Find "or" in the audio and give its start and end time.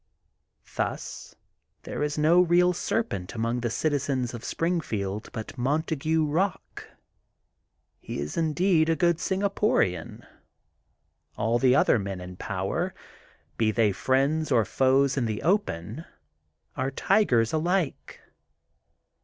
14.51-14.65